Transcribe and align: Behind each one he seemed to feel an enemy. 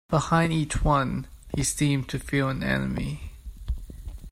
Behind 0.09 0.51
each 0.51 0.83
one 0.83 1.27
he 1.55 1.63
seemed 1.63 2.09
to 2.09 2.17
feel 2.17 2.49
an 2.49 2.63
enemy. 2.63 3.33